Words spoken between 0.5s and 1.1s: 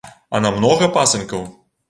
многа